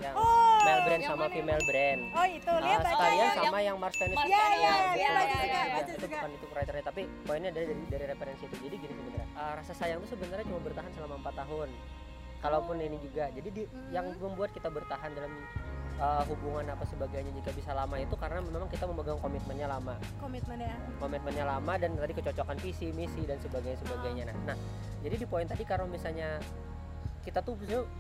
yang 0.02 0.16
oh 0.18 0.51
male 0.62 0.82
brand 0.82 1.02
yang 1.02 1.12
sama 1.12 1.26
mana? 1.26 1.34
female 1.34 1.64
brand. 1.64 2.02
oh 2.12 2.26
itu 2.28 2.52
lihat 2.52 2.80
baca 2.80 2.92
sekalian 2.92 3.22
ya 3.22 3.30
sama 3.36 3.58
yang 3.60 3.78
Mars 3.78 3.96
Venus 3.98 4.16
Mars 4.16 4.28
itu. 4.28 4.32
Venus, 4.32 4.52
Iya, 4.52 4.58
iya, 4.62 4.74
iya, 4.96 5.10
betul, 5.12 5.16
baca 5.16 5.26
betul, 5.26 5.42
juga, 5.42 5.58
betul. 5.58 5.72
baca 5.72 5.82
itu 5.82 5.92
juga. 5.92 6.08
bukan 6.12 6.32
itu 6.32 6.46
writernya 6.52 6.84
tapi 6.84 7.02
poinnya 7.26 7.52
dari 7.52 7.66
dari, 7.68 7.84
dari 7.88 8.06
referensi 8.08 8.44
itu. 8.44 8.56
Jadi 8.62 8.76
gini 8.78 8.94
sebenarnya. 8.94 9.28
ah, 9.34 9.54
rasa 9.58 9.74
sayang 9.74 9.98
itu 10.00 10.10
sebenarnya 10.10 10.46
cuma 10.46 10.60
bertahan 10.62 10.92
selama 10.92 11.16
empat 11.18 11.34
tahun. 11.38 11.70
Kalaupun 12.42 12.76
ini 12.78 12.98
juga. 12.98 13.30
Jadi 13.30 13.50
di, 13.50 13.64
Mhm. 13.64 13.90
yang 13.94 14.06
membuat 14.18 14.50
kita 14.50 14.68
bertahan 14.68 15.12
dalam 15.14 15.34
ah, 15.98 16.24
hubungan 16.26 16.66
apa 16.66 16.82
sebagainya 16.84 17.30
jika 17.32 17.54
bisa 17.54 17.72
lama 17.72 17.94
itu 17.96 18.16
karena 18.16 18.42
memang 18.42 18.66
kita 18.68 18.90
memegang 18.90 19.22
komitmennya 19.22 19.70
lama 19.70 19.94
komitmen 20.18 20.58
ya 20.58 20.74
komitmennya 20.98 21.46
lama 21.46 21.74
dan 21.78 21.94
tadi 21.94 22.14
kecocokan 22.16 22.58
visi 22.58 22.90
misi 22.90 23.22
dan 23.22 23.38
sebagainya 23.38 23.78
sebagainya 23.78 24.24
nah, 24.26 24.38
nah 24.50 24.58
jadi 25.06 25.16
di 25.16 25.28
poin 25.30 25.46
tadi 25.46 25.62
kalau 25.62 25.86
misalnya 25.86 26.42
kita 27.22 27.40
tuh 27.46 27.54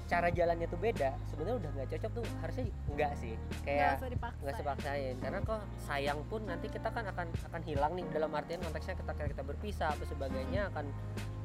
cara 0.10 0.28
jalannya 0.34 0.66
tuh 0.66 0.80
beda. 0.82 1.14
Sebenarnya 1.30 1.58
udah 1.62 1.70
nggak 1.78 1.90
cocok 1.98 2.12
tuh 2.18 2.26
harusnya 2.42 2.66
enggak 2.90 3.14
sih. 3.18 3.34
Nggak 3.38 3.66
kayak 3.66 3.92
usah 3.98 4.10
nggak 4.42 4.54
ya. 4.54 4.60
sepaksain 4.60 5.16
karena 5.22 5.40
kok 5.42 5.62
sayang 5.78 6.20
pun 6.28 6.42
nanti 6.46 6.68
kita 6.68 6.90
kan 6.90 7.06
akan 7.06 7.28
akan 7.50 7.62
hilang 7.64 7.92
nih 7.94 8.06
dalam 8.10 8.32
artian 8.34 8.60
konteksnya 8.62 8.98
kita 8.98 9.12
kita 9.14 9.44
berpisah 9.46 9.94
apa 9.94 10.04
sebagainya 10.06 10.70
akan 10.74 10.86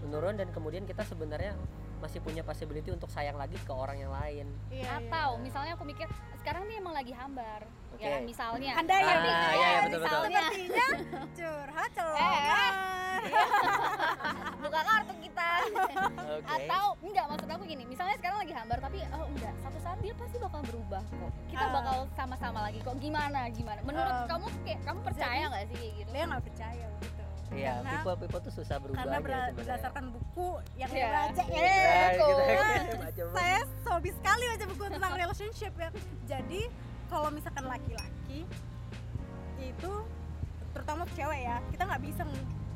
menurun 0.04 0.34
dan 0.36 0.48
kemudian 0.52 0.84
kita 0.84 1.02
sebenarnya 1.02 1.52
masih 1.96 2.20
punya 2.20 2.44
possibility 2.44 2.92
untuk 2.92 3.08
sayang 3.08 3.40
lagi 3.40 3.56
ke 3.56 3.72
orang 3.72 3.96
yang 3.96 4.12
lain. 4.12 4.46
Iya, 4.68 4.84
iya. 4.84 5.08
atau 5.08 5.40
misalnya 5.40 5.72
aku 5.74 5.88
mikir 5.88 6.04
sekarang 6.36 6.68
dia 6.68 6.76
emang 6.76 6.92
lagi 6.92 7.16
hambar 7.16 7.64
Oke. 7.96 8.04
ya 8.04 8.20
misalnya. 8.20 8.76
Anda 8.76 8.94
ya 8.94 9.08
Ah, 9.08 9.16
iya, 9.16 9.36
iya, 9.56 9.78
betul, 9.88 10.00
betul. 10.04 10.04
misalnya. 10.04 10.42
Sepertinya 10.44 10.86
curhat 11.32 11.88
Eh, 11.88 11.94
celongan 11.96 12.72
buka 14.62 14.80
kartu 14.82 15.14
kita. 15.18 15.48
Oke. 15.68 15.94
Atau 16.46 16.84
enggak 17.00 17.24
maksud 17.26 17.48
aku 17.48 17.64
gini 17.64 17.84
misalnya 17.84 18.16
sekarang 18.16 18.38
lagi 18.40 18.52
hambar 18.52 18.78
tapi 18.78 18.98
oh 19.08 19.24
enggak 19.26 19.54
satu 19.60 19.78
saat 19.78 19.98
dia 19.98 20.14
pasti 20.14 20.36
bakal 20.36 20.60
berubah 20.62 21.02
kok. 21.02 21.30
Kita 21.46 21.64
Ah. 21.64 21.72
bakal 21.72 21.96
sama-sama 22.12 22.58
lagi 22.62 22.78
kok 22.80 22.96
gimana 22.96 23.40
gimana? 23.48 23.80
Menurut 23.82 24.14
Um, 24.16 24.26
kamu 24.28 24.46
kayak 24.62 24.80
kamu 24.82 24.98
percaya 25.02 25.42
nggak 25.46 25.62
sih 25.64 25.76
kayak 25.76 25.94
gitu? 25.96 26.10
dia 26.10 26.24
nggak 26.24 26.44
percaya 26.44 26.86
gitu. 26.98 27.22
Iya, 27.46 27.72
Karena- 27.78 27.90
people 27.94 28.16
people 28.18 28.40
tuh 28.42 28.52
susah 28.52 28.76
berubah 28.76 28.98
karena 29.00 29.18
ber- 29.22 29.54
berdasarkan 29.54 30.04
buku 30.10 30.48
yang 30.74 30.90
saya 30.90 31.06
baca. 31.06 31.42
Nah, 31.46 31.54
betul. 32.10 32.36
gitu. 33.06 33.24
Saya 33.32 33.58
hobi 33.86 34.10
sekali 34.12 34.44
baca 34.46 34.64
buku 34.66 34.84
tentang 34.90 35.12
relationship 35.22 35.72
ya. 35.72 35.88
Jadi 36.26 36.60
kalau 37.06 37.30
misalkan 37.30 37.64
laki-laki 37.64 38.40
itu 39.56 39.92
terutama 40.68 41.06
cewek 41.08 41.40
ya 41.40 41.56
kita 41.70 41.82
nggak 41.86 42.02
bisa 42.02 42.22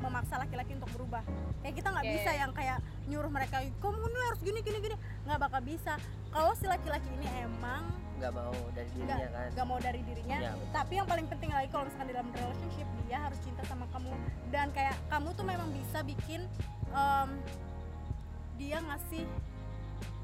memaksa 0.01 0.35
laki-laki 0.37 0.73
untuk 0.73 0.89
berubah 0.91 1.21
kayak 1.61 1.75
kita 1.77 1.87
nggak 1.89 2.05
Oke. 2.05 2.13
bisa 2.17 2.31
yang 2.33 2.51
kayak 2.51 2.77
nyuruh 3.05 3.29
mereka 3.29 3.55
kamu 3.77 3.95
ini 4.01 4.19
harus 4.25 4.39
gini 4.41 4.59
gini 4.59 4.77
gini 4.81 4.95
nggak 5.23 5.39
bakal 5.39 5.61
bisa 5.61 5.93
kalau 6.29 6.51
si 6.53 6.65
laki-laki 6.65 7.07
ini 7.13 7.27
emang 7.39 7.83
nggak 8.17 8.33
mau 8.33 8.53
dari 8.71 8.89
dirinya 8.91 9.17
kan. 9.27 9.47
nggak 9.51 9.65
mau 9.65 9.79
dari 9.79 10.01
dirinya 10.03 10.37
betul. 10.41 10.69
tapi 10.69 10.93
yang 10.93 11.07
paling 11.09 11.25
penting 11.25 11.49
lagi 11.49 11.67
kalau 11.69 11.83
misalkan 11.85 12.07
di 12.07 12.13
dalam 12.13 12.29
relationship 12.31 12.87
dia 13.05 13.17
harus 13.17 13.39
cinta 13.41 13.63
sama 13.65 13.85
kamu 13.89 14.13
dan 14.49 14.67
kayak 14.71 14.95
kamu 15.07 15.29
tuh 15.33 15.45
memang 15.45 15.69
bisa 15.69 15.99
bikin 16.01 16.41
em, 16.91 17.29
dia 18.55 18.77
ngasih 18.77 19.25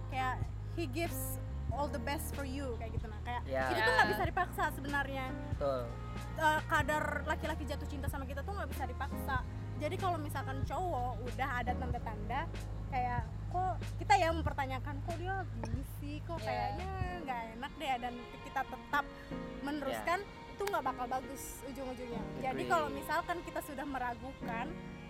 kayak 0.07 0.35
he 0.77 0.85
gives 0.87 1.41
all 1.69 1.85
the 1.87 1.99
best 1.99 2.31
for 2.33 2.45
you 2.45 2.77
kayak 2.77 2.93
gitu 2.93 3.05
nah 3.05 3.19
kayak 3.21 3.41
Ya. 3.45 3.65
itu 3.69 3.81
tuh 3.81 3.91
nggak 3.91 4.07
Ya. 4.07 4.13
bisa 4.13 4.23
dipaksa 4.25 4.63
sebenarnya 4.73 5.25
Betul. 5.53 5.81
Eh, 6.37 6.59
kadar 6.69 7.03
laki-laki 7.25 7.65
jatuh 7.65 7.85
cinta 7.85 8.05
sama 8.05 8.21
kita 8.23 8.41
tuh 8.41 8.53
nggak 8.53 8.69
bisa 8.69 8.83
dipaksa 8.85 8.96
jadi 9.87 9.95
kalau 9.97 10.19
misalkan 10.19 10.59
cowok 10.67 11.11
udah 11.23 11.49
ada 11.57 11.71
tanda-tanda 11.73 12.41
kayak 12.87 13.21
kok 13.47 13.73
kita 13.97 14.13
ya 14.13 14.29
mempertanyakan 14.29 14.95
kok 15.01 15.15
dia 15.15 15.35
gini 15.57 15.83
sih 15.97 16.15
kok 16.21 16.35
Ya. 16.37 16.45
kayaknya 16.45 16.89
nggak 17.23 17.41
enak 17.55 17.71
deh 17.73 17.89
dan 17.97 18.13
kita 18.43 18.61
tetap 18.63 19.05
meneruskan 19.61 20.19
itu 20.27 20.63
nggak 20.65 20.83
bakal 20.83 21.05
bagus 21.07 21.43
ujung-ujungnya 21.65 22.21
jadi 22.41 22.63
kalau 22.67 22.87
misalkan 22.89 23.37
kita 23.41 23.59
sudah 23.63 23.85
meragukan 23.85 24.67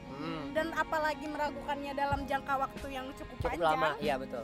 Hmm. 0.07 0.55
dan 0.55 0.71
apalagi 0.71 1.27
meragukannya 1.27 1.91
dalam 1.91 2.23
jangka 2.23 2.55
waktu 2.57 2.87
yang 2.89 3.11
cukup, 3.13 3.37
Cukup 3.37 3.51
panjang 3.53 3.75
lama, 3.75 3.89
iya 3.99 4.15
betul. 4.15 4.39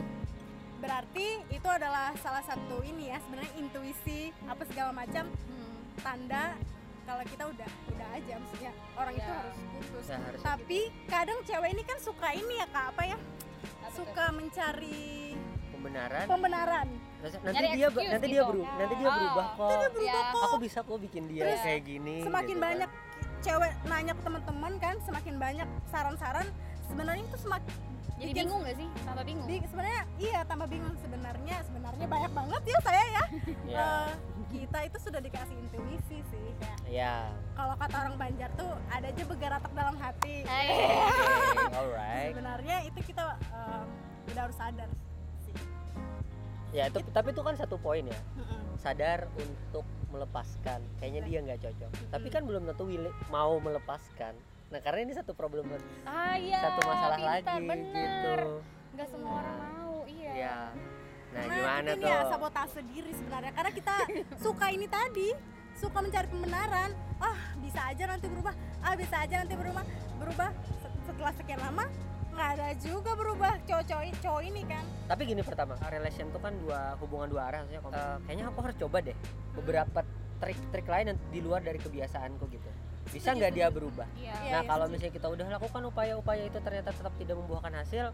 berarti 0.77 1.27
itu 1.47 1.65
adalah 1.65 2.11
salah 2.19 2.43
satu 2.43 2.83
ini 2.83 3.09
ya 3.09 3.17
sebenarnya 3.17 3.53
intuisi 3.55 4.19
apa 4.43 4.67
segala 4.67 4.91
macam 4.91 5.23
Hmm. 5.23 5.73
tanda 5.97 6.59
kalau 7.03 7.23
kita 7.23 7.43
udah 7.45 7.69
udah 7.89 8.07
aja 8.13 8.33
maksudnya 8.35 8.71
orang 8.93 9.13
itu 9.13 9.23
Ya. 9.25 9.35
harus 9.35 9.55
putus 9.69 10.05
Ya, 10.05 10.17
harus 10.19 10.39
tapi 10.41 10.79
kadang 11.05 11.39
cewek 11.43 11.69
ini 11.71 11.83
kan 11.83 11.97
suka 11.99 12.29
ini 12.31 12.53
ya 12.55 12.67
kak 12.67 12.85
apa 12.89 13.03
ya 13.05 13.17
Apa 13.79 13.89
suka 13.93 14.25
mencari 14.31 15.35
pembenaran. 15.69 16.25
pembenaran 16.25 16.87
nanti 17.21 17.39
Nyari 17.45 17.67
dia 17.73 17.87
excuse 17.87 18.09
nanti 18.09 18.25
gitu. 18.25 18.33
dia 18.33 18.43
berubah, 18.45 18.75
nanti 18.75 18.95
dia 18.97 19.09
berubah 19.09 19.45
kok. 19.53 19.69
Dia 19.69 19.89
berubah 19.89 20.11
Ya. 20.19 20.31
kok 20.33 20.43
Aku 20.45 20.57
bisa 20.59 20.79
kok 20.81 20.99
bikin 20.99 21.23
dia 21.25 21.41
Terus 21.41 21.59
kayak 21.61 21.81
gini. 21.85 22.15
semakin 22.19 22.47
gitu 22.49 22.57
kan. 22.57 22.65
banyak 22.65 22.89
cewek 23.39 23.71
nanya 23.85 24.13
ke 24.13 24.21
teman-teman 24.21 24.73
kan 24.77 24.95
semakin 25.01 25.35
banyak 25.37 25.67
saran-saran 25.85 26.47
sebenarnya 26.85 27.23
itu 27.25 27.37
semakin 27.37 27.73
jadi 28.13 28.23
bikin- 28.25 28.37
bingung 28.41 28.61
gak 28.61 28.75
sih 28.77 28.87
tambah 29.03 29.23
bingung 29.25 29.45
bi- 29.45 29.65
sebenarnya 29.65 30.01
iya 30.17 30.39
tambah 30.43 30.67
bingung 30.69 30.95
sebenarnya 30.97 31.57
sebenarnya 31.61 32.05
banyak 32.07 32.31
banget 32.33 32.61
ya 32.65 32.77
saya 32.79 33.03
ya 33.09 33.23
Ya. 33.73 33.83
Eh, 33.83 34.09
kita 34.73 34.89
itu 34.89 35.05
sudah 35.05 35.21
dikasih 35.21 35.53
intuisi 35.53 36.17
sih 36.33 36.45
kayak 36.57 36.77
Ya. 36.89 37.29
kalau 37.53 37.77
kata 37.77 37.93
orang 37.93 38.17
Banjar 38.17 38.49
tuh 38.57 38.73
ada 38.89 39.05
aja 39.05 39.21
begaratak 39.29 39.69
dalam 39.69 39.93
hati. 40.01 40.41
Oke, 40.49 41.77
alright. 41.77 42.33
sebenarnya 42.33 42.77
itu 42.81 42.99
kita 43.05 43.37
eh, 43.53 43.83
udah 44.33 44.41
harus 44.49 44.57
sadar 44.57 44.89
sih 45.45 45.53
Ya, 46.73 46.89
itu 46.89 47.05
tapi 47.13 47.37
itu 47.37 47.41
kan 47.45 47.53
satu 47.53 47.77
poin 47.77 48.01
ya. 48.01 48.17
Mm-mm. 48.33 48.73
Sadar 48.81 49.29
untuk 49.37 49.85
melepaskan. 50.09 50.81
Kayaknya 50.97 51.21
dia 51.21 51.39
nggak 51.45 51.59
cocok. 51.69 51.91
Tapi 52.09 52.27
kan 52.33 52.41
belum 52.41 52.65
tentu 52.73 52.89
mau 53.29 53.53
melepaskan. 53.61 54.33
Nah, 54.73 54.81
karena 54.81 55.05
ini 55.05 55.13
satu 55.13 55.37
problem 55.37 55.69
ah 56.09 56.33
iya 56.33 56.65
satu 56.65 56.81
masalah 56.81 57.17
pintar, 57.21 57.29
lagi 57.61 57.69
bener. 57.69 57.93
gitu. 57.93 58.33
nggak 58.97 59.05
semua 59.13 59.37
orang 59.37 59.57
mau 59.61 59.69
iya. 59.69 59.92
Gimana 61.83 61.99
itu 61.99 62.03
tuh? 62.03 62.09
ya 62.09 62.19
sabotase 62.25 62.79
diri 62.87 63.11
sebenarnya 63.11 63.51
karena 63.51 63.71
kita 63.71 63.95
suka 64.39 64.65
ini 64.71 64.87
tadi 64.87 65.29
suka 65.73 65.99
mencari 65.99 66.27
pembenaran 66.27 66.89
ah 67.19 67.37
bisa 67.59 67.79
aja 67.83 68.03
nanti 68.07 68.25
berubah 68.27 68.53
ah 68.79 68.93
bisa 68.95 69.15
aja 69.19 69.35
nanti 69.35 69.53
berubah 69.53 69.83
berubah 70.15 70.49
Se- 70.79 70.93
setelah 71.03 71.33
sekian 71.35 71.59
lama 71.59 71.85
nggak 72.33 72.49
ada 72.57 72.67
juga 72.79 73.11
berubah 73.13 73.53
cowok-cowok 73.61 74.03
cowok 74.17 74.41
ini 74.41 74.61
kan 74.65 74.83
Tapi 75.03 75.21
gini 75.27 75.43
pertama, 75.43 75.75
relation 75.85 76.31
tuh 76.31 76.39
kan 76.39 76.55
dua 76.57 76.95
hubungan 76.97 77.27
dua 77.29 77.51
arah 77.51 77.59
maksudnya. 77.61 77.83
eh, 77.93 78.17
kayaknya 78.25 78.45
aku 78.49 78.59
harus 78.63 78.77
coba 78.79 78.97
deh 79.03 79.17
beberapa 79.53 79.99
trik-trik 80.39 80.87
lain 80.87 81.13
di 81.29 81.39
luar 81.43 81.61
dari 81.61 81.77
kebiasaanku 81.77 82.47
gitu. 82.49 82.69
Bisa 83.13 83.29
nggak 83.31 83.51
dia 83.51 83.67
berubah? 83.69 84.07
iya 84.13 84.33
Iya, 84.35 84.51
nah 84.51 84.59
iya, 84.59 84.59
kalau 84.65 84.85
setuju. 84.85 84.93
misalnya 84.97 85.13
kita 85.13 85.27
udah 85.29 85.45
lakukan 85.51 85.81
upaya-upaya 85.85 86.43
itu 86.43 86.57
ternyata 86.59 86.89
tetap 86.89 87.13
tidak 87.13 87.35
membuahkan 87.37 87.73
hasil, 87.75 88.05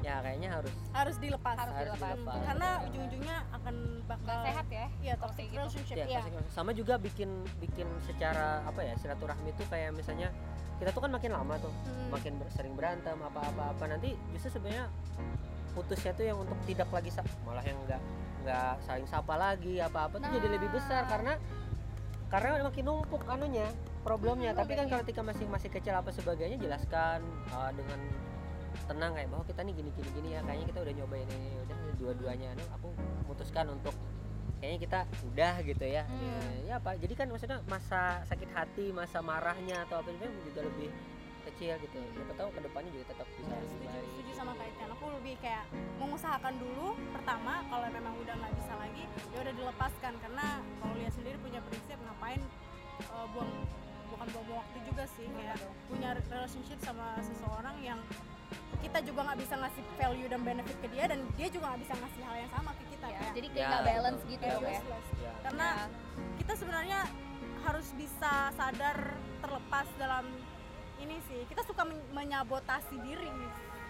ya 0.00 0.14
kayaknya 0.20 0.50
harus 0.52 0.74
harus 0.92 1.16
dilepas 1.16 1.56
Harus 1.56 1.72
harus 1.72 1.86
dilepas. 1.88 2.12
dilepas. 2.12 2.40
karena 2.44 2.68
ujung-ujungnya 2.84 3.36
akan 3.52 3.74
bakal 4.04 4.34
nggak 4.34 4.46
sehat 4.46 4.66
ya 4.68 4.86
iya 5.00 5.14
kalau 5.14 5.32
toxic 5.32 5.46
gitu. 5.46 5.56
relationship 5.56 5.96
Ya, 5.96 6.06
toxic- 6.20 6.50
sama 6.50 6.70
juga 6.72 6.94
bikin 6.98 7.30
bikin 7.56 7.88
secara 8.02 8.60
apa 8.62 8.80
ya 8.82 8.92
silaturahmi 8.96 9.48
itu 9.48 9.64
kayak 9.64 9.90
misalnya 9.92 10.28
kita 10.74 10.90
tuh 10.90 11.00
kan 11.00 11.10
makin 11.10 11.30
lama 11.32 11.54
tuh 11.56 11.72
Hmm. 11.72 12.10
makin 12.10 12.32
ber- 12.36 12.50
sering 12.50 12.74
berantem 12.74 13.16
apa-apa 13.16 13.70
apa 13.70 13.84
nanti 13.86 14.12
justru 14.30 14.50
sebenarnya 14.52 14.90
putusnya 15.72 16.12
tuh 16.12 16.24
yang 16.24 16.36
untuk 16.36 16.58
tidak 16.64 16.86
lagi 16.88 17.08
sa- 17.08 17.24
malah 17.40 17.62
yang 17.62 17.78
enggak 17.80 18.02
nggak 18.42 18.72
saling 18.82 19.06
sapa 19.06 19.34
lagi 19.34 19.80
apa-apa 19.80 20.18
tuh 20.18 20.30
jadi 20.30 20.48
lebih 20.50 20.68
besar 20.68 21.00
Nah. 21.00 21.08
karena 21.08 21.32
karena 22.28 22.60
makin 22.62 22.84
numpuk 22.84 23.24
anunya 23.24 23.72
problemnya. 24.04 24.52
Tapi 24.52 24.76
kan 24.76 24.86
kalau 24.86 25.00
ketika 25.02 25.24
masih 25.24 25.48
masih 25.48 25.72
kecil 25.72 25.96
apa 25.96 26.12
sebagainya 26.12 26.60
jelaskan 26.60 27.24
uh, 27.50 27.72
dengan 27.72 27.98
tenang 28.84 29.16
kayak 29.16 29.28
bahwa 29.32 29.44
kita 29.48 29.60
nih 29.64 29.74
gini 29.80 29.90
gini 29.96 30.10
gini 30.12 30.28
ya 30.36 30.40
kayaknya 30.44 30.66
kita 30.68 30.80
udah 30.84 30.94
nyobain 31.00 31.28
ini 31.40 31.50
udah 31.64 31.78
dua-duanya 31.96 32.48
anu, 32.52 32.64
aku 32.74 32.88
memutuskan 33.24 33.66
untuk 33.72 33.94
kayaknya 34.60 34.78
kita 34.84 35.00
udah 35.32 35.54
gitu 35.64 35.84
ya. 35.88 36.02
Hmm. 36.04 36.20
ya, 36.20 36.38
ya 36.68 36.74
apa 36.82 36.90
jadi 37.00 37.14
kan 37.16 37.26
maksudnya 37.32 37.58
masa 37.64 38.20
sakit 38.28 38.50
hati 38.52 38.92
masa 38.92 39.24
marahnya 39.24 39.88
atau 39.88 40.04
apa 40.04 40.12
juga 40.12 40.28
juga 40.44 40.60
lebih 40.68 40.92
kecil 41.44 41.76
gitu. 41.76 41.98
Siapa 42.16 42.32
tahu 42.40 42.48
ke 42.56 42.60
depannya 42.64 42.90
juga 42.92 43.04
tetap 43.12 43.28
bisa 43.36 43.52
lebih 43.52 43.68
setuju, 43.68 43.98
setuju 44.16 44.32
sama 44.32 44.52
Kak 44.56 44.66
Ikan. 44.74 44.88
Aku 44.96 45.06
lebih 45.20 45.34
kayak 45.44 45.64
mengusahakan 46.00 46.54
dulu 46.56 46.88
pertama 47.12 47.60
kalau 47.68 47.86
memang 47.92 48.14
udah 48.20 48.34
nggak 48.36 48.54
bisa 48.56 48.72
lagi 48.80 49.04
ya 49.32 49.38
udah 49.44 49.54
dilepaskan. 49.54 50.12
Karena 50.20 50.46
kalau 50.80 50.94
lihat 50.96 51.12
sendiri 51.12 51.36
punya 51.40 51.60
juga 54.94 55.10
sih 55.10 55.26
kayak 55.26 55.58
punya 55.90 56.08
relationship 56.24 56.78
sama 56.78 57.18
seseorang 57.18 57.74
yang 57.82 57.98
kita 58.78 59.02
juga 59.02 59.26
nggak 59.26 59.38
bisa 59.42 59.54
ngasih 59.56 59.82
value 59.92 60.28
dan 60.28 60.40
benefit 60.40 60.76
ke 60.78 60.86
dia 60.86 61.04
dan 61.04 61.18
dia 61.34 61.48
juga 61.50 61.66
nggak 61.66 61.82
bisa 61.82 61.94
ngasih 61.96 62.22
hal 62.22 62.36
yang 62.38 62.50
sama 62.52 62.70
ke 62.72 62.84
kita 62.86 63.02
Ya, 63.04 63.16
kayak 63.16 63.32
jadi 63.34 63.46
kayak 63.48 63.58
Ya, 63.58 63.68
nggak 63.68 63.84
balance 63.84 64.20
betul. 64.20 64.30
gitu 64.30 64.44
ya 64.46 64.56
useless. 64.70 65.06
ya 65.18 65.32
karena 65.42 65.66
Nah, 65.66 65.86
kita 66.36 66.52
sebenarnya 66.54 67.00
harus 67.60 67.88
bisa 67.92 68.32
sadar 68.52 68.96
terlepas 69.40 69.86
dalam 69.94 70.24
ini 70.96 71.16
sih 71.26 71.42
kita 71.44 71.62
suka 71.64 71.82
men- 71.82 72.06
menyabotasi 72.12 72.94
diri 73.02 73.34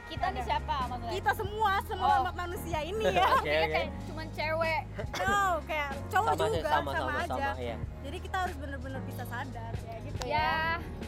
kita 0.07 0.27
nih 0.31 0.41
siapa 0.43 0.77
maksudnya 0.87 1.15
kita 1.15 1.33
semua 1.35 1.73
semua 1.85 2.15
Oh. 2.23 2.33
manusia 2.35 2.81
ini 2.81 3.05
ya 3.13 3.29
Kayaknya 3.37 3.45
oke. 3.61 3.75
kayak 3.75 3.89
cuman 4.05 4.27
cewek 4.31 4.81
no 5.21 5.37
kayak 5.65 5.91
cowok 6.25 6.37
sama 6.41 6.49
sih 6.49 6.61
juga 6.61 6.71
sama 6.73 6.91
sama, 6.91 6.99
sama 6.99 7.21
aja. 7.21 7.29
sama 7.29 7.61
ya 7.61 7.77
jadi 8.05 8.17
kita 8.21 8.37
harus 8.37 8.57
bener-bener 8.61 9.01
bisa 9.05 9.23
sadar 9.29 9.73
ya 9.85 9.97
gitu 10.05 10.21
ya, 10.25 10.33
ya. 10.33 10.57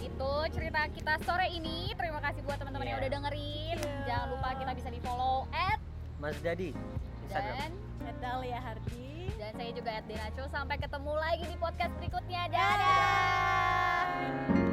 itu 0.00 0.32
cerita 0.54 0.80
kita 0.90 1.12
sore 1.23 1.46
ini. 1.52 1.92
Terima 1.92 2.20
kasih 2.25 2.40
buat 2.42 2.56
teman-teman 2.56 2.87
yang 2.88 2.99
Iya. 2.99 3.04
udah 3.04 3.11
dengerin. 3.20 3.76
Iya. 3.76 3.94
jangan 4.08 4.26
lupa 4.32 4.49
kita 4.56 4.73
bisa 4.75 4.88
di 4.90 5.00
follow 5.04 5.38
at 5.52 5.78
Mas 6.18 6.38
Dadi 6.40 6.70
Instagram. 7.26 7.73
Dan 8.00 8.42
ya 8.46 8.58
Hardi. 8.62 9.12
Dan 9.37 9.52
saya 9.52 9.70
juga 9.76 9.90
at 10.00 10.04
Denacho 10.08 10.44
sampai 10.49 10.76
ketemu 10.80 11.12
lagi 11.18 11.44
di 11.44 11.56
podcast 11.61 11.92
berikutnya. 12.00 12.42
Dadah. 12.49 12.75
dadah 12.80 14.65